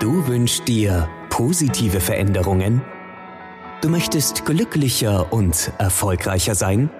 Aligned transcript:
Du 0.00 0.26
wünschst 0.26 0.66
dir 0.66 1.08
positive 1.30 2.00
Veränderungen? 2.00 2.82
Du 3.80 3.88
möchtest 3.88 4.44
glücklicher 4.44 5.32
und 5.32 5.72
erfolgreicher 5.78 6.54
sein? 6.54 6.90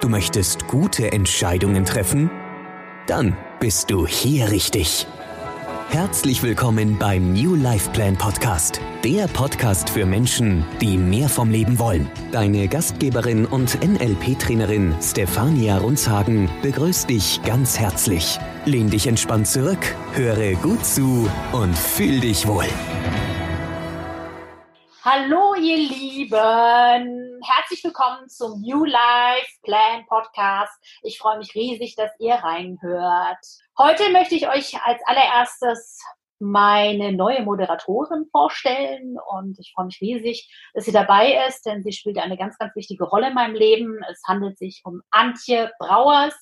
Du 0.00 0.08
möchtest 0.08 0.66
gute 0.66 1.12
Entscheidungen 1.12 1.84
treffen? 1.84 2.30
Dann 3.06 3.36
bist 3.60 3.90
du 3.90 4.06
hier 4.06 4.50
richtig. 4.50 5.06
Herzlich 5.88 6.42
willkommen 6.42 6.98
beim 6.98 7.32
New 7.32 7.54
Life 7.54 7.90
Plan 7.90 8.16
Podcast, 8.16 8.80
der 9.04 9.28
Podcast 9.28 9.90
für 9.90 10.06
Menschen, 10.06 10.64
die 10.80 10.98
mehr 10.98 11.28
vom 11.28 11.50
Leben 11.50 11.78
wollen. 11.78 12.10
Deine 12.32 12.66
Gastgeberin 12.66 13.46
und 13.46 13.78
NLP-Trainerin 13.82 14.94
Stefania 15.00 15.78
Runzhagen 15.78 16.50
begrüßt 16.62 17.08
dich 17.08 17.40
ganz 17.44 17.78
herzlich. 17.78 18.38
Lehn 18.64 18.90
dich 18.90 19.06
entspannt 19.06 19.46
zurück, 19.46 19.94
höre 20.14 20.54
gut 20.56 20.84
zu 20.84 21.30
und 21.52 21.76
fühl 21.76 22.20
dich 22.20 22.46
wohl. 22.46 22.66
Hallo 25.06 25.54
ihr 25.54 25.76
Lieben, 25.76 26.32
herzlich 27.44 27.84
willkommen 27.84 28.26
zum 28.30 28.62
New 28.62 28.86
Life 28.86 29.58
Plan 29.62 30.06
Podcast. 30.06 30.72
Ich 31.02 31.18
freue 31.18 31.36
mich 31.36 31.54
riesig, 31.54 31.94
dass 31.94 32.10
ihr 32.18 32.36
reinhört. 32.36 33.36
Heute 33.76 34.10
möchte 34.12 34.34
ich 34.34 34.48
euch 34.48 34.82
als 34.82 35.02
allererstes 35.04 36.00
meine 36.38 37.12
neue 37.12 37.42
Moderatorin 37.42 38.26
vorstellen 38.30 39.16
und 39.30 39.58
ich 39.58 39.72
freue 39.74 39.86
mich 39.86 40.00
riesig, 40.00 40.50
dass 40.74 40.84
sie 40.84 40.92
dabei 40.92 41.46
ist, 41.48 41.64
denn 41.64 41.82
sie 41.82 41.92
spielt 41.92 42.18
eine 42.18 42.36
ganz, 42.36 42.58
ganz 42.58 42.74
wichtige 42.74 43.04
Rolle 43.04 43.28
in 43.28 43.34
meinem 43.34 43.54
Leben. 43.54 44.00
Es 44.10 44.22
handelt 44.26 44.58
sich 44.58 44.82
um 44.84 45.02
Antje 45.10 45.70
Brauers. 45.78 46.34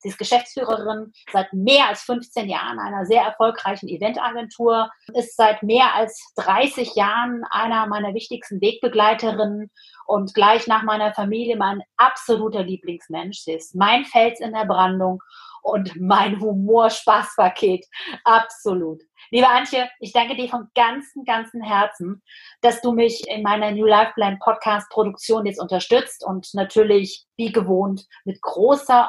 Sie 0.00 0.08
ist 0.08 0.18
Geschäftsführerin 0.18 1.12
seit 1.32 1.52
mehr 1.52 1.88
als 1.88 2.02
15 2.02 2.48
Jahren 2.48 2.78
einer 2.78 3.06
sehr 3.06 3.22
erfolgreichen 3.22 3.88
Eventagentur, 3.88 4.90
ist 5.14 5.36
seit 5.36 5.62
mehr 5.62 5.94
als 5.94 6.32
30 6.36 6.94
Jahren 6.94 7.44
einer 7.50 7.86
meiner 7.86 8.14
wichtigsten 8.14 8.60
Wegbegleiterinnen 8.60 9.70
und 10.06 10.34
gleich 10.34 10.66
nach 10.66 10.82
meiner 10.82 11.12
Familie 11.14 11.56
mein 11.56 11.82
absoluter 11.96 12.62
Lieblingsmensch. 12.62 13.40
Sie 13.40 13.52
ist 13.52 13.74
mein 13.74 14.04
Fels 14.04 14.40
in 14.40 14.52
der 14.52 14.64
Brandung 14.64 15.22
und 15.62 16.00
mein 16.00 16.40
Humor-Spaßpaket. 16.40 17.86
Absolut. 18.24 19.02
Liebe 19.32 19.48
Antje, 19.48 19.88
ich 20.00 20.12
danke 20.12 20.34
dir 20.34 20.48
von 20.48 20.68
ganzem, 20.74 21.24
ganzem 21.24 21.62
Herzen, 21.62 22.20
dass 22.62 22.80
du 22.80 22.90
mich 22.90 23.28
in 23.28 23.42
meiner 23.42 23.70
New 23.70 23.86
Life 23.86 24.12
Plan 24.14 24.40
Podcast 24.40 24.90
Produktion 24.90 25.46
jetzt 25.46 25.60
unterstützt 25.60 26.24
und 26.24 26.52
natürlich 26.52 27.26
wie 27.36 27.52
gewohnt 27.52 28.06
mit 28.24 28.42
großer 28.42 29.08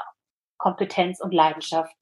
Kompetenz 0.59 1.21
und 1.21 1.33
Leidenschaft 1.33 1.95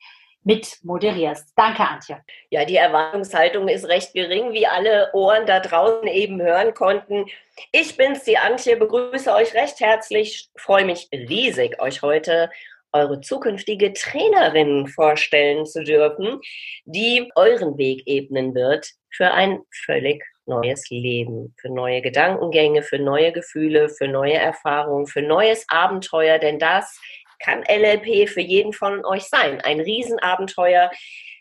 mit 0.44 0.80
moderierst. 0.84 1.54
Danke, 1.56 1.88
Antje. 1.88 2.22
Ja, 2.50 2.66
die 2.66 2.76
Erwartungshaltung 2.76 3.70
ist 3.70 3.88
recht 3.88 4.14
gering, 4.14 4.52
wie 4.52 4.68
alle 4.68 5.12
Ohren 5.14 5.46
da 5.46 5.62
draußen 5.62 6.08
eben 6.10 6.42
hören 6.42 6.74
konnten. 6.74 7.26
Ich 7.72 7.96
bin's, 7.96 8.26
die 8.26 8.38
Antje, 8.38 8.76
begrüße 8.76 9.34
euch 9.34 9.54
recht 9.54 9.80
herzlich, 9.80 10.50
freue 10.58 10.84
mich 10.84 11.08
riesig, 11.14 11.82
euch 11.82 12.02
heute 12.02 12.50
eure 12.92 13.22
zukünftige 13.22 13.94
Trainerin 13.94 14.88
vorstellen 14.88 15.66
zu 15.66 15.84
dürfen, 15.84 16.40
die 16.86 17.30
euren 17.36 17.78
Weg 17.78 18.04
ebnen 18.06 18.56
wird 18.56 18.92
für 19.12 19.32
ein 19.32 19.60
völlig 19.86 20.24
neues 20.46 20.90
Leben, 20.90 21.54
für 21.60 21.70
neue 21.70 22.02
Gedankengänge, 22.02 22.82
für 22.82 23.00
neue 23.00 23.32
Gefühle, 23.32 23.90
für 23.90 24.08
neue 24.08 24.34
Erfahrungen, 24.34 25.08
für 25.08 25.22
neues 25.22 25.66
Abenteuer, 25.70 26.40
denn 26.40 26.60
das 26.60 27.00
kann 27.40 27.64
LLP 27.64 28.28
für 28.28 28.42
jeden 28.42 28.74
von 28.74 29.06
euch 29.06 29.24
sein. 29.24 29.62
Ein 29.62 29.80
Riesenabenteuer. 29.80 30.92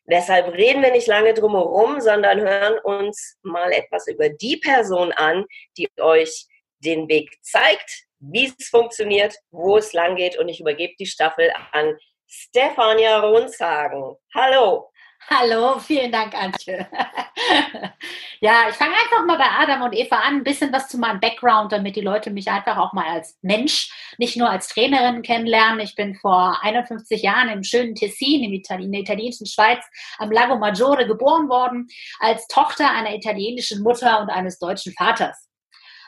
Deshalb 0.06 0.54
reden 0.54 0.82
wir 0.82 0.92
nicht 0.92 1.06
lange 1.06 1.34
drum 1.34 1.52
herum, 1.52 2.00
sondern 2.00 2.40
hören 2.40 2.78
uns 2.82 3.36
mal 3.42 3.72
etwas 3.72 4.06
über 4.06 4.28
die 4.28 4.56
Person 4.56 5.12
an, 5.12 5.44
die 5.76 5.88
euch 6.00 6.46
den 6.78 7.08
Weg 7.08 7.36
zeigt, 7.42 8.07
wie 8.20 8.52
es 8.58 8.68
funktioniert, 8.68 9.34
wo 9.50 9.76
es 9.76 9.92
lang 9.92 10.16
geht. 10.16 10.38
Und 10.38 10.48
ich 10.48 10.60
übergebe 10.60 10.94
die 10.98 11.06
Staffel 11.06 11.52
an 11.72 11.96
Stefania 12.26 13.20
Runzhagen. 13.20 14.16
Hallo. 14.34 14.90
Hallo, 15.30 15.78
vielen 15.78 16.10
Dank, 16.10 16.34
Antje. 16.34 16.86
ja, 18.40 18.68
ich 18.70 18.76
fange 18.76 18.94
einfach 18.94 19.26
mal 19.26 19.36
bei 19.36 19.44
Adam 19.44 19.82
und 19.82 19.94
Eva 19.94 20.20
an, 20.20 20.36
ein 20.36 20.44
bisschen 20.44 20.72
was 20.72 20.88
zu 20.88 20.96
meinem 20.96 21.20
Background, 21.20 21.72
damit 21.72 21.96
die 21.96 22.00
Leute 22.00 22.30
mich 22.30 22.48
einfach 22.48 22.78
auch 22.78 22.92
mal 22.92 23.06
als 23.06 23.36
Mensch, 23.42 23.90
nicht 24.16 24.36
nur 24.36 24.48
als 24.48 24.68
Trainerin 24.68 25.22
kennenlernen. 25.22 25.80
Ich 25.80 25.96
bin 25.96 26.14
vor 26.14 26.58
51 26.62 27.20
Jahren 27.20 27.50
im 27.50 27.62
schönen 27.62 27.94
Tessin, 27.94 28.42
in 28.42 28.92
der 28.92 29.00
italienischen 29.00 29.46
Schweiz, 29.46 29.84
am 30.18 30.30
Lago 30.30 30.56
Maggiore 30.56 31.06
geboren 31.06 31.48
worden, 31.48 31.88
als 32.20 32.46
Tochter 32.46 32.90
einer 32.90 33.14
italienischen 33.14 33.82
Mutter 33.82 34.20
und 34.22 34.30
eines 34.30 34.58
deutschen 34.58 34.94
Vaters. 34.94 35.48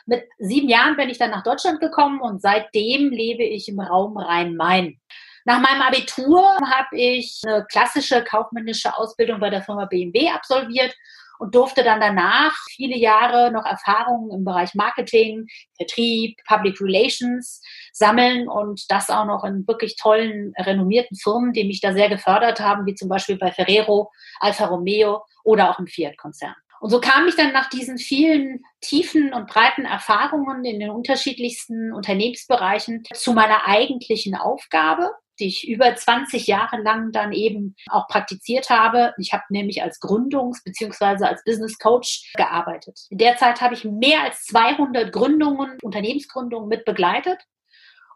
Mit 0.05 0.27
sieben 0.39 0.69
Jahren 0.69 0.95
bin 0.95 1.09
ich 1.09 1.17
dann 1.17 1.31
nach 1.31 1.43
Deutschland 1.43 1.79
gekommen 1.79 2.21
und 2.21 2.41
seitdem 2.41 3.11
lebe 3.11 3.43
ich 3.43 3.67
im 3.67 3.79
Raum 3.79 4.17
Rhein-Main. 4.17 4.99
Nach 5.45 5.59
meinem 5.59 5.81
Abitur 5.81 6.43
habe 6.57 6.97
ich 6.97 7.41
eine 7.45 7.65
klassische 7.65 8.23
kaufmännische 8.23 8.95
Ausbildung 8.95 9.39
bei 9.39 9.49
der 9.49 9.63
Firma 9.63 9.85
BMW 9.85 10.29
absolviert 10.29 10.95
und 11.41 11.55
durfte 11.55 11.83
dann 11.83 11.99
danach 11.99 12.53
viele 12.69 12.95
Jahre 12.95 13.51
noch 13.51 13.65
Erfahrungen 13.65 14.29
im 14.29 14.45
Bereich 14.45 14.75
Marketing, 14.75 15.47
Vertrieb, 15.75 16.37
Public 16.45 16.79
Relations 16.79 17.63
sammeln 17.93 18.47
und 18.47 18.91
das 18.91 19.09
auch 19.09 19.25
noch 19.25 19.43
in 19.43 19.67
wirklich 19.67 19.95
tollen, 19.95 20.53
renommierten 20.59 21.17
Firmen, 21.17 21.51
die 21.51 21.63
mich 21.63 21.81
da 21.81 21.93
sehr 21.93 22.09
gefördert 22.09 22.59
haben, 22.59 22.85
wie 22.85 22.93
zum 22.93 23.09
Beispiel 23.09 23.39
bei 23.39 23.51
Ferrero, 23.51 24.11
Alfa 24.39 24.65
Romeo 24.65 25.23
oder 25.43 25.71
auch 25.71 25.79
im 25.79 25.87
Fiat-Konzern. 25.87 26.53
Und 26.81 26.89
so 26.89 26.99
kam 26.99 27.27
ich 27.27 27.35
dann 27.35 27.53
nach 27.53 27.69
diesen 27.69 27.99
vielen 27.99 28.63
tiefen 28.81 29.33
und 29.33 29.47
breiten 29.47 29.85
Erfahrungen 29.85 30.65
in 30.65 30.79
den 30.79 30.89
unterschiedlichsten 30.89 31.93
Unternehmensbereichen 31.93 33.03
zu 33.13 33.33
meiner 33.33 33.67
eigentlichen 33.67 34.33
Aufgabe, 34.33 35.11
die 35.39 35.45
ich 35.45 35.69
über 35.69 35.95
20 35.95 36.47
Jahre 36.47 36.81
lang 36.81 37.11
dann 37.11 37.33
eben 37.33 37.75
auch 37.87 38.07
praktiziert 38.07 38.71
habe. 38.71 39.13
Ich 39.19 39.31
habe 39.31 39.43
nämlich 39.49 39.83
als 39.83 40.01
Gründungs- 40.01 40.63
bzw. 40.63 41.25
als 41.25 41.43
Business 41.43 41.77
Coach 41.77 42.33
gearbeitet. 42.33 42.99
In 43.11 43.19
der 43.19 43.37
Zeit 43.37 43.61
habe 43.61 43.75
ich 43.75 43.85
mehr 43.85 44.23
als 44.23 44.43
200 44.45 45.13
Gründungen, 45.13 45.77
Unternehmensgründungen 45.83 46.67
mit 46.67 46.83
begleitet 46.83 47.37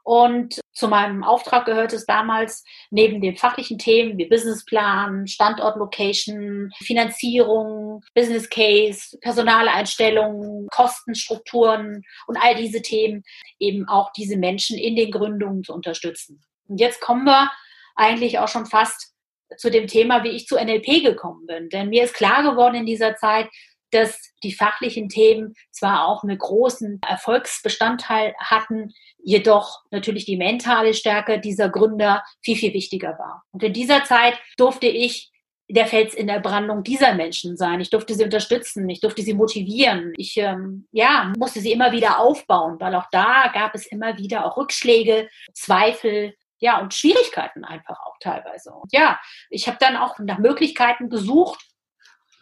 und 0.06 0.62
zu 0.72 0.88
meinem 0.88 1.24
Auftrag 1.24 1.66
gehört 1.66 1.92
es 1.92 2.06
damals 2.06 2.64
neben 2.92 3.22
den 3.22 3.38
fachlichen 3.38 3.80
Themen 3.80 4.20
wie 4.20 4.28
Businessplan, 4.28 5.26
Standort-Location, 5.26 6.72
Finanzierung, 6.78 8.04
Business 8.14 8.48
Case, 8.48 9.18
Personaleinstellungen, 9.22 10.68
Kostenstrukturen 10.68 12.04
und 12.28 12.38
all 12.38 12.54
diese 12.54 12.84
Themen 12.84 13.24
eben 13.58 13.88
auch 13.88 14.12
diese 14.12 14.38
Menschen 14.38 14.78
in 14.78 14.96
den 14.96 15.10
Gründungen 15.10 15.64
zu 15.64 15.74
unterstützen. 15.74 16.40
Und 16.68 16.80
jetzt 16.80 17.02
kommen 17.02 17.26
wir 17.26 17.50
eigentlich 17.96 18.38
auch 18.38 18.48
schon 18.48 18.68
fast 18.68 19.16
zu 19.58 19.72
dem 19.72 19.88
Thema, 19.88 20.24
wie 20.24 20.30
ich 20.30 20.46
zu 20.46 20.56
NLP 20.56 21.04
gekommen 21.04 21.48
bin. 21.48 21.70
Denn 21.70 21.90
mir 21.90 22.04
ist 22.04 22.14
klar 22.14 22.44
geworden 22.44 22.76
in 22.76 22.86
dieser 22.86 23.16
Zeit, 23.16 23.48
dass 23.96 24.34
die 24.44 24.54
fachlichen 24.54 25.10
Themen 25.10 25.56
zwar 25.72 26.08
auch 26.08 26.24
einen 26.24 26.38
großen 26.38 27.00
Erfolgsbestandteil 27.08 28.36
hatten, 28.40 28.94
jedoch 29.18 29.82
natürlich 29.92 30.26
die 30.26 30.38
mentale 30.38 30.94
Stärke 30.94 31.40
dieser 31.40 31.70
Gründer 31.70 32.24
viel, 32.44 32.56
viel 32.56 32.74
wichtiger 32.74 33.18
war. 33.18 33.44
Und 33.52 33.64
in 33.64 33.74
dieser 33.74 34.04
Zeit 34.04 34.36
durfte 34.58 34.88
ich 34.88 35.32
der 35.68 35.88
Fels 35.88 36.14
in 36.14 36.28
der 36.28 36.40
Brandung 36.40 36.84
dieser 36.84 37.16
Menschen 37.16 37.58
sein. 37.58 37.82
Ich 37.82 37.90
durfte 37.90 38.14
sie 38.14 38.24
unterstützen, 38.24 38.88
ich 38.88 39.00
durfte 39.00 39.24
sie 39.24 39.34
motivieren. 39.34 40.14
Ich 40.16 40.38
ähm, 40.38 40.88
ja, 40.92 41.34
musste 41.38 41.60
sie 41.60 41.72
immer 41.72 41.92
wieder 41.92 42.20
aufbauen, 42.20 42.80
weil 42.80 42.94
auch 42.94 43.08
da 43.12 43.50
gab 43.52 43.74
es 43.74 43.88
immer 43.88 44.18
wieder 44.18 44.46
auch 44.46 44.58
Rückschläge, 44.58 45.28
Zweifel, 45.54 46.36
ja, 46.60 46.80
und 46.80 46.94
Schwierigkeiten 46.94 47.66
einfach 47.66 48.00
auch 48.06 48.18
teilweise. 48.20 48.72
Und 48.72 48.94
ja, 48.94 49.20
ich 49.50 49.68
habe 49.68 49.78
dann 49.80 49.98
auch 49.98 50.20
nach 50.20 50.38
Möglichkeiten 50.38 51.10
gesucht, 51.10 51.66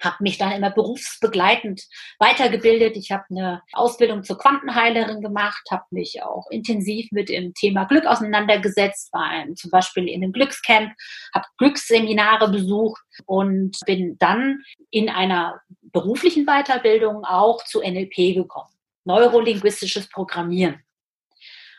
habe 0.04 0.18
mich 0.20 0.38
dann 0.38 0.52
immer 0.52 0.70
berufsbegleitend 0.70 1.88
weitergebildet. 2.20 2.98
Ich 2.98 3.12
habe 3.12 3.24
eine 3.30 3.62
Ausbildung 3.72 4.24
zur 4.24 4.38
Quantenheilerin 4.38 5.22
gemacht, 5.22 5.64
habe 5.72 5.86
mich 5.92 6.22
auch 6.22 6.50
intensiv 6.50 7.12
mit 7.12 7.30
dem 7.30 7.54
Thema 7.54 7.86
Glück 7.86 8.06
auseinandergesetzt, 8.06 9.14
war 9.14 9.24
ein, 9.24 9.56
zum 9.56 9.72
Beispiel 9.72 10.08
in 10.08 10.24
einem 10.24 10.34
Glückscamp, 10.34 10.94
habe 11.34 11.46
Glücksseminare 11.58 12.52
besucht 12.52 13.02
und 13.26 13.78
bin 13.86 14.18
dann 14.18 14.64
in 14.90 15.10
einer 15.10 15.62
beruflichen 15.82 16.46
Weiterbildung 16.46 17.24
auch 17.24 17.64
zu 17.64 17.82
NLP 17.82 18.36
gekommen. 18.36 18.70
Neurolinguistisches 19.06 20.10
Programmieren. 20.10 20.84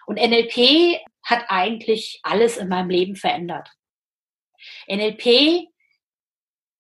Und 0.07 0.17
NLP 0.17 1.01
hat 1.23 1.45
eigentlich 1.49 2.21
alles 2.23 2.57
in 2.57 2.69
meinem 2.69 2.91
Leben 2.91 3.17
verändert. 3.17 3.71
NLP 4.87 5.69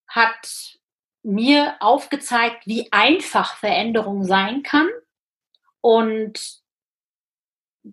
hat 0.08 0.78
mir 1.24 1.76
aufgezeigt, 1.80 2.66
wie 2.66 2.92
einfach 2.92 3.56
Veränderung 3.56 4.24
sein 4.24 4.62
kann 4.62 4.88
und 5.80 6.62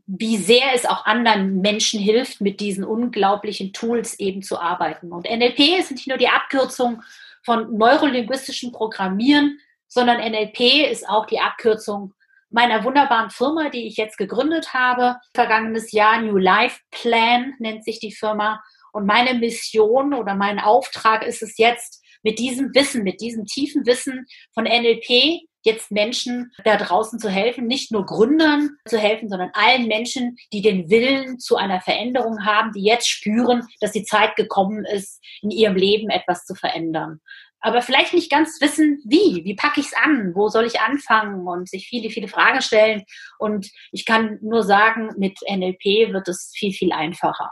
wie 0.06 0.38
sehr 0.38 0.74
es 0.74 0.86
auch 0.86 1.06
anderen 1.06 1.60
Menschen 1.62 2.00
hilft, 2.00 2.39
mit 2.39 2.60
diesen 2.60 2.83
unglaublichen 2.83 3.74
Tools 3.74 4.19
eben 4.19 4.42
zu 4.42 4.60
arbeiten. 4.60 5.12
Und 5.12 5.30
NLP 5.30 5.80
ist 5.80 5.92
nicht 5.92 6.07
nur 6.07 6.18
die 6.18 6.30
Abkürzung 6.30 7.04
von 7.44 7.78
neurolinguistischem 7.78 8.72
Programmieren, 8.72 9.60
sondern 9.88 10.18
NLP 10.18 10.89
ist 10.89 11.07
auch 11.10 11.25
die 11.25 11.39
Abkürzung 11.39 12.13
meiner 12.50 12.84
wunderbaren 12.84 13.31
Firma, 13.31 13.69
die 13.69 13.88
ich 13.88 13.98
jetzt 13.98 14.18
gegründet 14.18 14.74
habe. 14.74 15.18
Vergangenes 15.34 15.92
Jahr 15.92 16.22
New 16.22 16.38
Life 16.38 16.80
Plan 16.92 17.54
nennt 17.60 17.84
sich 17.84 18.00
die 18.00 18.12
Firma. 18.13 18.63
Und 18.94 19.06
meine 19.06 19.34
Mission 19.34 20.13
oder 20.13 20.36
mein 20.36 20.60
Auftrag 20.60 21.25
ist 21.25 21.42
es 21.42 21.57
jetzt, 21.57 22.00
mit 22.23 22.39
diesem 22.39 22.73
Wissen, 22.73 23.03
mit 23.03 23.21
diesem 23.21 23.45
tiefen 23.45 23.85
Wissen 23.85 24.25
von 24.53 24.65
NLP 24.65 25.41
jetzt 25.63 25.91
Menschen 25.91 26.51
da 26.63 26.75
draußen 26.77 27.19
zu 27.19 27.29
helfen, 27.29 27.68
nicht 27.68 27.91
nur 27.91 28.06
Gründern 28.06 28.71
zu 28.88 28.97
helfen, 28.97 29.29
sondern 29.29 29.51
allen 29.53 29.88
Menschen, 29.88 30.35
die 30.51 30.62
den 30.62 30.89
Willen 30.89 31.39
zu 31.39 31.56
einer 31.56 31.81
Veränderung 31.81 32.45
haben, 32.45 32.71
die 32.73 32.83
jetzt 32.83 33.07
spüren, 33.07 33.68
dass 33.79 33.91
die 33.91 34.03
Zeit 34.03 34.35
gekommen 34.35 34.85
ist, 34.85 35.21
in 35.41 35.51
ihrem 35.51 35.75
Leben 35.75 36.09
etwas 36.09 36.45
zu 36.45 36.56
verändern. 36.56 37.21
Aber 37.63 37.83
vielleicht 37.83 38.13
nicht 38.15 38.31
ganz 38.31 38.59
wissen, 38.59 39.03
wie, 39.06 39.44
wie 39.45 39.56
packe 39.56 39.79
ich 39.81 39.88
es 39.88 39.94
an, 39.94 40.33
wo 40.33 40.50
soll 40.50 40.65
ich 40.65 40.79
anfangen 40.79 41.47
und 41.47 41.69
sich 41.69 41.88
viele, 41.88 42.09
viele 42.09 42.27
Fragen 42.27 42.62
stellen. 42.62 43.03
Und 43.38 43.69
ich 43.91 44.06
kann 44.06 44.39
nur 44.41 44.63
sagen, 44.63 45.12
mit 45.17 45.38
NLP 45.47 46.12
wird 46.12 46.27
es 46.27 46.51
viel, 46.56 46.74
viel 46.74 46.91
einfacher. 46.91 47.51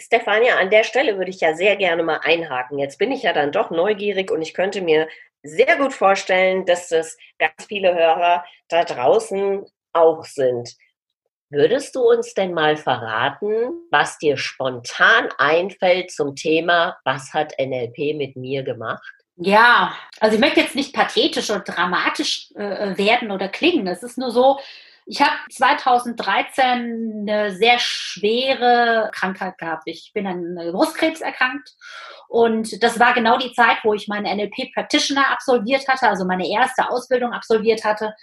Stefania, 0.00 0.56
an 0.56 0.70
der 0.70 0.84
Stelle 0.84 1.18
würde 1.18 1.30
ich 1.30 1.40
ja 1.40 1.54
sehr 1.54 1.76
gerne 1.76 2.02
mal 2.02 2.20
einhaken. 2.22 2.78
Jetzt 2.78 2.98
bin 2.98 3.12
ich 3.12 3.22
ja 3.22 3.32
dann 3.32 3.52
doch 3.52 3.70
neugierig 3.70 4.30
und 4.30 4.42
ich 4.42 4.54
könnte 4.54 4.80
mir 4.80 5.08
sehr 5.42 5.76
gut 5.76 5.92
vorstellen, 5.92 6.66
dass 6.66 6.88
das 6.88 7.16
ganz 7.38 7.66
viele 7.66 7.94
Hörer 7.94 8.44
da 8.68 8.84
draußen 8.84 9.64
auch 9.92 10.24
sind. 10.24 10.74
Würdest 11.50 11.96
du 11.96 12.02
uns 12.02 12.34
denn 12.34 12.54
mal 12.54 12.76
verraten, 12.76 13.72
was 13.90 14.18
dir 14.18 14.36
spontan 14.36 15.28
einfällt 15.36 16.12
zum 16.12 16.36
Thema, 16.36 16.98
was 17.04 17.34
hat 17.34 17.54
NLP 17.58 18.16
mit 18.16 18.36
mir 18.36 18.62
gemacht? 18.62 19.12
Ja, 19.36 19.96
also 20.20 20.34
ich 20.34 20.40
möchte 20.40 20.60
jetzt 20.60 20.76
nicht 20.76 20.94
pathetisch 20.94 21.50
oder 21.50 21.60
dramatisch 21.60 22.52
äh, 22.54 22.96
werden 22.96 23.30
oder 23.30 23.48
klingen. 23.48 23.86
Es 23.86 24.02
ist 24.02 24.18
nur 24.18 24.30
so, 24.30 24.60
ich 25.10 25.20
habe 25.20 25.32
2013 25.50 27.26
eine 27.26 27.52
sehr 27.52 27.80
schwere 27.80 29.10
Krankheit 29.12 29.58
gehabt. 29.58 29.82
Ich 29.86 30.12
bin 30.14 30.24
an 30.24 30.54
Brustkrebs 30.70 31.20
erkrankt 31.20 31.68
und 32.28 32.80
das 32.80 33.00
war 33.00 33.12
genau 33.12 33.36
die 33.36 33.52
Zeit, 33.52 33.78
wo 33.82 33.92
ich 33.92 34.06
meinen 34.06 34.32
NLP 34.36 34.72
Practitioner 34.72 35.28
absolviert 35.32 35.88
hatte, 35.88 36.08
also 36.08 36.24
meine 36.24 36.48
erste 36.48 36.88
Ausbildung 36.88 37.32
absolviert 37.32 37.84
hatte. 37.84 38.14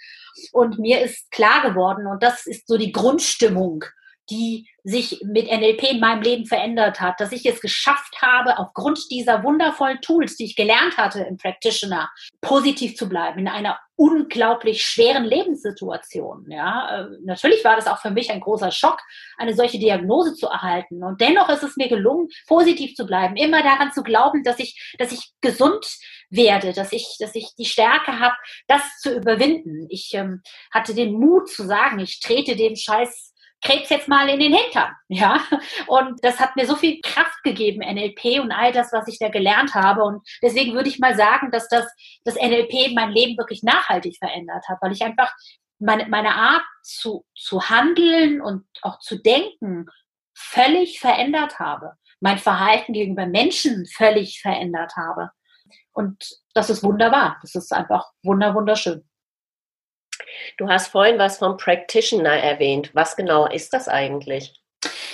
Und 0.52 0.78
mir 0.78 1.02
ist 1.02 1.30
klar 1.30 1.60
geworden, 1.60 2.06
und 2.06 2.22
das 2.22 2.46
ist 2.46 2.66
so 2.66 2.78
die 2.78 2.92
Grundstimmung, 2.92 3.84
die 4.30 4.66
sich 4.82 5.20
mit 5.22 5.46
NLP 5.46 5.92
in 5.92 6.00
meinem 6.00 6.22
Leben 6.22 6.46
verändert 6.46 7.02
hat, 7.02 7.20
dass 7.20 7.32
ich 7.32 7.44
es 7.44 7.60
geschafft 7.60 8.22
habe, 8.22 8.58
aufgrund 8.58 8.98
dieser 9.10 9.42
wundervollen 9.42 10.00
Tools, 10.00 10.36
die 10.36 10.46
ich 10.46 10.56
gelernt 10.56 10.96
hatte 10.96 11.20
im 11.20 11.36
Practitioner, 11.36 12.10
positiv 12.40 12.96
zu 12.96 13.10
bleiben 13.10 13.40
in 13.40 13.48
einer 13.48 13.78
unglaublich 13.98 14.84
schweren 14.84 15.24
Lebenssituation. 15.24 16.46
Ja, 16.48 17.00
äh, 17.00 17.06
natürlich 17.24 17.64
war 17.64 17.74
das 17.74 17.88
auch 17.88 17.98
für 17.98 18.12
mich 18.12 18.30
ein 18.30 18.40
großer 18.40 18.70
Schock, 18.70 19.00
eine 19.36 19.54
solche 19.54 19.80
Diagnose 19.80 20.34
zu 20.34 20.46
erhalten. 20.46 21.02
Und 21.02 21.20
dennoch 21.20 21.48
ist 21.48 21.64
es 21.64 21.76
mir 21.76 21.88
gelungen, 21.88 22.28
positiv 22.46 22.94
zu 22.94 23.06
bleiben, 23.06 23.36
immer 23.36 23.60
daran 23.60 23.92
zu 23.92 24.04
glauben, 24.04 24.44
dass 24.44 24.60
ich, 24.60 24.94
dass 24.98 25.10
ich 25.10 25.32
gesund 25.40 25.84
werde, 26.30 26.72
dass 26.72 26.92
ich, 26.92 27.16
dass 27.18 27.34
ich 27.34 27.56
die 27.58 27.64
Stärke 27.64 28.20
habe, 28.20 28.36
das 28.68 28.82
zu 29.00 29.16
überwinden. 29.16 29.88
Ich 29.90 30.14
ähm, 30.14 30.42
hatte 30.70 30.94
den 30.94 31.14
Mut 31.14 31.48
zu 31.48 31.66
sagen, 31.66 31.98
ich 31.98 32.20
trete 32.20 32.54
dem 32.54 32.76
Scheiß 32.76 33.27
Krebs 33.60 33.90
jetzt 33.90 34.08
mal 34.08 34.28
in 34.28 34.38
den 34.38 34.54
Hintern, 34.54 34.92
ja. 35.08 35.40
Und 35.86 36.22
das 36.22 36.38
hat 36.38 36.56
mir 36.56 36.66
so 36.66 36.76
viel 36.76 37.00
Kraft 37.02 37.42
gegeben, 37.42 37.80
NLP 37.80 38.40
und 38.40 38.52
all 38.52 38.72
das, 38.72 38.92
was 38.92 39.08
ich 39.08 39.18
da 39.18 39.28
gelernt 39.28 39.74
habe. 39.74 40.04
Und 40.04 40.26
deswegen 40.42 40.74
würde 40.74 40.88
ich 40.88 40.98
mal 40.98 41.16
sagen, 41.16 41.50
dass 41.50 41.68
das, 41.68 41.86
das 42.24 42.36
NLP 42.36 42.94
mein 42.94 43.10
Leben 43.10 43.36
wirklich 43.36 43.62
nachhaltig 43.62 44.16
verändert 44.18 44.64
hat, 44.68 44.78
weil 44.80 44.92
ich 44.92 45.02
einfach 45.02 45.32
meine, 45.78 46.06
meine 46.08 46.34
Art 46.34 46.62
zu, 46.82 47.24
zu 47.34 47.68
handeln 47.68 48.40
und 48.40 48.64
auch 48.82 48.98
zu 48.98 49.20
denken 49.20 49.86
völlig 50.34 51.00
verändert 51.00 51.58
habe. 51.58 51.94
Mein 52.20 52.38
Verhalten 52.38 52.92
gegenüber 52.92 53.26
Menschen 53.26 53.86
völlig 53.86 54.40
verändert 54.40 54.96
habe. 54.96 55.30
Und 55.92 56.40
das 56.54 56.70
ist 56.70 56.82
wunderbar. 56.82 57.38
Das 57.42 57.54
ist 57.54 57.72
einfach 57.72 58.10
wunder, 58.22 58.54
wunderschön. 58.54 59.07
Du 60.56 60.68
hast 60.68 60.88
vorhin 60.88 61.18
was 61.18 61.38
vom 61.38 61.56
Practitioner 61.56 62.36
erwähnt. 62.38 62.90
Was 62.94 63.16
genau 63.16 63.46
ist 63.46 63.72
das 63.72 63.88
eigentlich? 63.88 64.54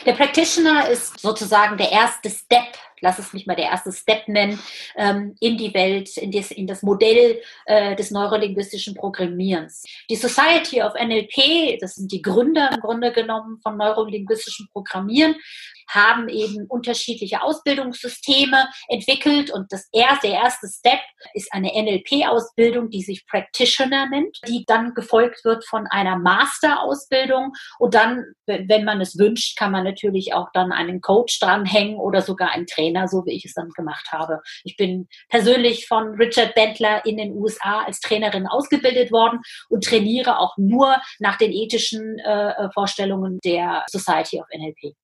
Der 0.04 0.12
Practitioner 0.12 0.88
ist 0.88 1.20
sozusagen 1.20 1.78
der 1.78 1.90
erste 1.90 2.28
Step, 2.28 2.66
lass 3.04 3.18
es 3.18 3.32
mich 3.32 3.46
mal 3.46 3.54
der 3.54 3.66
erste 3.66 3.92
Step 3.92 4.26
nennen, 4.26 4.58
ähm, 4.96 5.36
in 5.38 5.56
die 5.56 5.72
Welt, 5.74 6.16
in 6.16 6.32
das, 6.32 6.50
in 6.50 6.66
das 6.66 6.82
Modell 6.82 7.40
äh, 7.66 7.94
des 7.94 8.10
neurolinguistischen 8.10 8.94
Programmierens. 8.94 9.84
Die 10.10 10.16
Society 10.16 10.82
of 10.82 10.94
NLP, 10.94 11.78
das 11.80 11.94
sind 11.94 12.10
die 12.10 12.22
Gründer 12.22 12.70
im 12.72 12.80
Grunde 12.80 13.12
genommen 13.12 13.60
von 13.62 13.76
neurolinguistischem 13.76 14.68
Programmieren, 14.72 15.36
haben 15.88 16.28
eben 16.28 16.66
unterschiedliche 16.66 17.42
Ausbildungssysteme 17.42 18.68
entwickelt 18.88 19.50
und 19.50 19.72
das 19.72 19.88
erste, 19.92 20.28
der 20.28 20.36
erste 20.36 20.66
Step 20.68 21.00
ist 21.34 21.52
eine 21.52 21.72
NLP-Ausbildung, 21.74 22.90
die 22.90 23.02
sich 23.02 23.26
Practitioner 23.26 24.08
nennt, 24.08 24.38
die 24.48 24.64
dann 24.66 24.94
gefolgt 24.94 25.44
wird 25.44 25.64
von 25.66 25.86
einer 25.88 26.16
Master-Ausbildung 26.18 27.52
und 27.78 27.94
dann, 27.94 28.24
wenn 28.46 28.84
man 28.84 29.00
es 29.00 29.18
wünscht, 29.18 29.58
kann 29.58 29.72
man 29.72 29.84
natürlich 29.84 30.32
auch 30.32 30.48
dann 30.54 30.72
einen 30.72 31.00
Coach 31.00 31.38
dranhängen 31.38 31.96
oder 31.96 32.22
sogar 32.22 32.50
einen 32.50 32.66
Trainer, 32.66 32.93
so 33.08 33.24
wie 33.26 33.32
ich 33.32 33.44
es 33.44 33.54
dann 33.54 33.70
gemacht 33.70 34.10
habe. 34.12 34.40
Ich 34.64 34.76
bin 34.76 35.08
persönlich 35.28 35.86
von 35.86 36.14
Richard 36.14 36.54
Bentler 36.54 37.04
in 37.04 37.16
den 37.16 37.32
USA 37.32 37.82
als 37.84 38.00
Trainerin 38.00 38.46
ausgebildet 38.46 39.12
worden 39.12 39.40
und 39.68 39.84
trainiere 39.84 40.38
auch 40.38 40.56
nur 40.56 40.96
nach 41.18 41.36
den 41.36 41.52
ethischen 41.52 42.18
äh, 42.18 42.68
Vorstellungen 42.72 43.38
der 43.44 43.84
Society 43.88 44.40
of 44.40 44.46
NLP. 44.56 44.94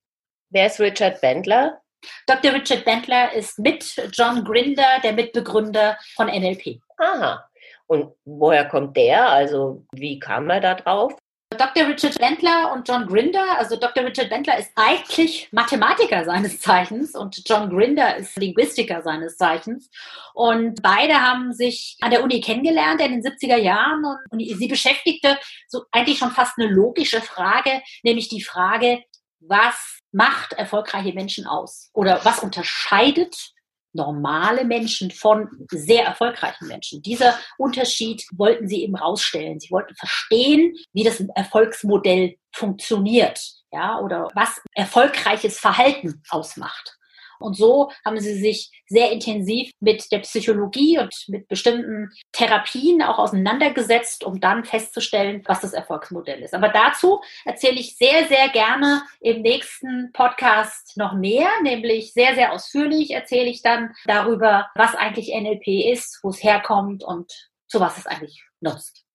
Wer 0.49 0.67
ist 0.67 0.79
Richard 0.79 1.21
Bendler? 1.21 1.81
Dr. 2.25 2.53
Richard 2.53 2.83
Bendler 2.83 3.33
ist 3.33 3.59
mit 3.59 3.95
John 4.13 4.43
Grinder, 4.43 4.99
der 5.03 5.13
Mitbegründer 5.13 5.97
von 6.15 6.27
NLP. 6.27 6.81
Aha. 6.97 7.47
Und 7.87 8.13
woher 8.25 8.67
kommt 8.67 8.95
der? 8.95 9.29
Also 9.29 9.85
wie 9.91 10.17
kam 10.19 10.49
er 10.49 10.61
da 10.61 10.75
drauf? 10.75 11.13
Dr. 11.57 11.85
Richard 11.85 12.17
Bendler 12.17 12.71
und 12.73 12.87
John 12.87 13.05
Grinder, 13.07 13.57
also 13.57 13.75
Dr. 13.75 14.05
Richard 14.05 14.29
Bendler 14.29 14.57
ist 14.57 14.71
eigentlich 14.75 15.49
Mathematiker 15.51 16.23
seines 16.23 16.59
Zeichens 16.59 17.13
und 17.13 17.41
John 17.45 17.69
Grinder 17.69 18.15
ist 18.15 18.37
Linguistiker 18.37 19.01
seines 19.01 19.35
Zeichens. 19.35 19.89
Und 20.33 20.81
beide 20.81 21.15
haben 21.21 21.51
sich 21.53 21.97
an 21.99 22.11
der 22.11 22.23
Uni 22.23 22.39
kennengelernt 22.39 23.01
in 23.01 23.11
den 23.11 23.21
70er 23.21 23.57
Jahren 23.57 24.03
und 24.29 24.39
sie 24.39 24.67
beschäftigte 24.67 25.37
so 25.67 25.83
eigentlich 25.91 26.19
schon 26.19 26.31
fast 26.31 26.57
eine 26.57 26.69
logische 26.69 27.21
Frage, 27.21 27.81
nämlich 28.03 28.29
die 28.29 28.41
Frage, 28.41 29.03
was 29.41 29.99
macht 30.13 30.53
erfolgreiche 30.53 31.13
Menschen 31.13 31.45
aus? 31.47 31.89
Oder 31.93 32.23
was 32.23 32.39
unterscheidet 32.39 33.53
normale 33.93 34.65
Menschen 34.65 35.11
von 35.11 35.49
sehr 35.69 36.05
erfolgreichen 36.05 36.67
Menschen. 36.67 37.01
Dieser 37.01 37.37
Unterschied 37.57 38.25
wollten 38.33 38.67
sie 38.67 38.83
eben 38.83 38.95
rausstellen. 38.95 39.59
Sie 39.59 39.71
wollten 39.71 39.95
verstehen, 39.95 40.75
wie 40.93 41.03
das 41.03 41.23
Erfolgsmodell 41.35 42.37
funktioniert, 42.53 43.39
ja, 43.71 43.99
oder 43.99 44.27
was 44.33 44.61
erfolgreiches 44.73 45.59
Verhalten 45.59 46.21
ausmacht. 46.29 46.97
Und 47.41 47.55
so 47.55 47.91
haben 48.05 48.19
sie 48.19 48.39
sich 48.39 48.71
sehr 48.87 49.11
intensiv 49.11 49.71
mit 49.79 50.11
der 50.11 50.19
Psychologie 50.19 50.99
und 50.99 51.13
mit 51.27 51.47
bestimmten 51.47 52.11
Therapien 52.31 53.01
auch 53.01 53.19
auseinandergesetzt, 53.19 54.23
um 54.23 54.39
dann 54.39 54.65
festzustellen, 54.65 55.41
was 55.45 55.61
das 55.61 55.73
Erfolgsmodell 55.73 56.41
ist. 56.41 56.53
Aber 56.53 56.69
dazu 56.69 57.21
erzähle 57.45 57.79
ich 57.79 57.97
sehr, 57.97 58.27
sehr 58.27 58.49
gerne 58.49 59.03
im 59.19 59.41
nächsten 59.41 60.11
Podcast 60.13 60.97
noch 60.97 61.13
mehr, 61.13 61.49
nämlich 61.63 62.13
sehr, 62.13 62.35
sehr 62.35 62.53
ausführlich 62.53 63.11
erzähle 63.11 63.49
ich 63.49 63.61
dann 63.61 63.93
darüber, 64.05 64.69
was 64.75 64.95
eigentlich 64.95 65.29
NLP 65.33 65.91
ist, 65.91 66.19
wo 66.23 66.29
es 66.29 66.43
herkommt 66.43 67.03
und 67.03 67.31
zu 67.67 67.79
was 67.79 67.97
es 67.97 68.05
eigentlich 68.05 68.43
nutzt. 68.59 69.05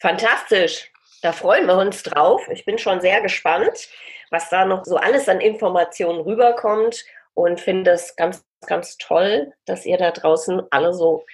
Fantastisch. 0.00 0.90
Da 1.22 1.32
freuen 1.32 1.66
wir 1.66 1.76
uns 1.78 2.02
drauf. 2.02 2.46
Ich 2.50 2.64
bin 2.64 2.78
schon 2.78 3.00
sehr 3.00 3.20
gespannt, 3.20 3.88
was 4.30 4.50
da 4.50 4.64
noch 4.64 4.84
so 4.84 4.96
alles 4.96 5.28
an 5.28 5.40
Informationen 5.40 6.20
rüberkommt 6.20 7.04
und 7.36 7.60
finde 7.60 7.92
es 7.92 8.16
ganz, 8.16 8.44
ganz 8.66 8.96
toll, 8.96 9.52
dass 9.66 9.84
ihr 9.84 9.98
da 9.98 10.10
draußen 10.10 10.62
alle 10.70 10.94
so 10.94 11.24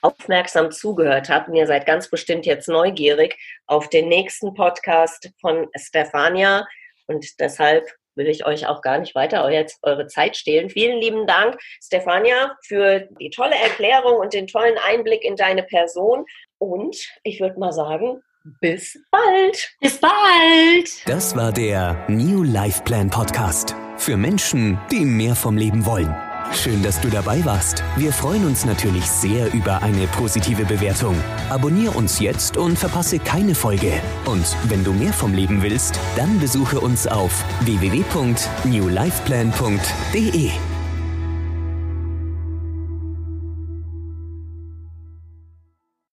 aufmerksam 0.00 0.70
zugehört 0.70 1.28
habt. 1.28 1.48
Und 1.48 1.56
ihr 1.56 1.66
seid 1.66 1.86
ganz 1.86 2.08
bestimmt 2.08 2.46
jetzt 2.46 2.68
neugierig 2.68 3.36
auf 3.66 3.88
den 3.88 4.08
nächsten 4.08 4.54
Podcast 4.54 5.30
von 5.40 5.68
Stefania. 5.76 6.66
Und 7.06 7.40
deshalb 7.40 7.84
will 8.14 8.28
ich 8.28 8.46
euch 8.46 8.68
auch 8.68 8.80
gar 8.80 8.98
nicht 8.98 9.16
weiter 9.16 9.50
jetzt 9.50 9.80
eure 9.82 10.06
Zeit 10.06 10.36
stehlen. 10.36 10.70
Vielen 10.70 11.00
lieben 11.00 11.26
Dank, 11.26 11.58
Stefania, 11.82 12.56
für 12.64 13.08
die 13.18 13.30
tolle 13.30 13.56
Erklärung 13.56 14.20
und 14.20 14.32
den 14.32 14.46
tollen 14.46 14.78
Einblick 14.78 15.24
in 15.24 15.34
deine 15.34 15.64
Person. 15.64 16.26
Und 16.58 16.96
ich 17.24 17.40
würde 17.40 17.58
mal 17.58 17.72
sagen, 17.72 18.22
bis 18.60 18.98
bald. 19.10 19.74
Bis 19.80 19.98
bald. 19.98 20.88
Das 21.06 21.34
war 21.36 21.52
der 21.52 22.04
New 22.08 22.42
Life 22.42 22.82
Plan 22.82 23.10
Podcast. 23.10 23.74
Für 23.96 24.16
Menschen, 24.16 24.78
die 24.90 25.04
mehr 25.04 25.34
vom 25.34 25.56
Leben 25.56 25.84
wollen. 25.84 26.14
Schön, 26.52 26.82
dass 26.82 27.00
du 27.00 27.08
dabei 27.08 27.44
warst. 27.44 27.84
Wir 27.96 28.12
freuen 28.12 28.44
uns 28.44 28.64
natürlich 28.64 29.06
sehr 29.06 29.52
über 29.54 29.82
eine 29.82 30.08
positive 30.08 30.64
Bewertung. 30.64 31.14
Abonnier 31.48 31.94
uns 31.94 32.18
jetzt 32.18 32.56
und 32.56 32.76
verpasse 32.78 33.20
keine 33.20 33.54
Folge. 33.54 33.92
Und 34.24 34.56
wenn 34.64 34.82
du 34.82 34.92
mehr 34.92 35.12
vom 35.12 35.32
Leben 35.32 35.62
willst, 35.62 36.00
dann 36.16 36.40
besuche 36.40 36.80
uns 36.80 37.06
auf 37.06 37.44
www.newlifeplan.de. 37.60 40.50